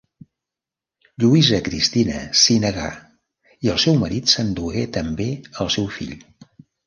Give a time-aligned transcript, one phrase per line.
[1.23, 2.87] Lluïsa Cristina s'hi negà
[3.67, 5.29] i el seu marit s'endugué també
[5.65, 6.17] el seu fill.